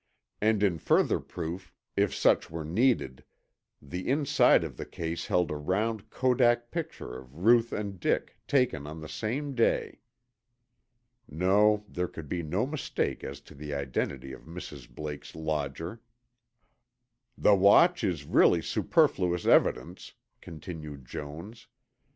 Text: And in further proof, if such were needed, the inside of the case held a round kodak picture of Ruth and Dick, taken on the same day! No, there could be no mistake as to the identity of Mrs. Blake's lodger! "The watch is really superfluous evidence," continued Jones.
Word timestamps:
And 0.41 0.63
in 0.63 0.79
further 0.79 1.19
proof, 1.19 1.71
if 1.95 2.11
such 2.11 2.49
were 2.49 2.65
needed, 2.65 3.23
the 3.79 4.09
inside 4.09 4.63
of 4.63 4.75
the 4.75 4.85
case 4.87 5.27
held 5.27 5.51
a 5.51 5.55
round 5.55 6.09
kodak 6.09 6.71
picture 6.71 7.15
of 7.15 7.37
Ruth 7.37 7.71
and 7.71 7.99
Dick, 7.99 8.39
taken 8.47 8.87
on 8.87 8.99
the 9.01 9.07
same 9.07 9.53
day! 9.53 9.99
No, 11.29 11.85
there 11.87 12.07
could 12.07 12.27
be 12.27 12.41
no 12.41 12.65
mistake 12.65 13.23
as 13.23 13.41
to 13.41 13.53
the 13.53 13.75
identity 13.75 14.31
of 14.33 14.41
Mrs. 14.45 14.89
Blake's 14.89 15.35
lodger! 15.35 16.01
"The 17.37 17.53
watch 17.53 18.03
is 18.03 18.25
really 18.25 18.63
superfluous 18.63 19.45
evidence," 19.45 20.13
continued 20.41 21.05
Jones. 21.05 21.67